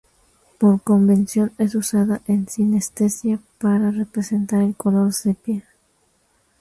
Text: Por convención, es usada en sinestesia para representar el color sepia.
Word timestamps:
Por 0.57 0.81
convención, 0.81 1.51
es 1.59 1.75
usada 1.75 2.23
en 2.25 2.47
sinestesia 2.49 3.39
para 3.59 3.91
representar 3.91 4.63
el 4.63 4.75
color 4.75 5.13
sepia. 5.13 5.63